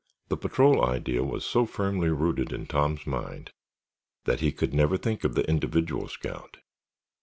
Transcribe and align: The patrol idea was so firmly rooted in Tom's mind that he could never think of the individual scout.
The 0.29 0.35
patrol 0.37 0.83
idea 0.83 1.23
was 1.23 1.45
so 1.45 1.67
firmly 1.67 2.09
rooted 2.09 2.51
in 2.51 2.65
Tom's 2.65 3.05
mind 3.05 3.51
that 4.23 4.39
he 4.39 4.51
could 4.51 4.73
never 4.73 4.97
think 4.97 5.23
of 5.23 5.35
the 5.35 5.47
individual 5.47 6.07
scout. 6.07 6.57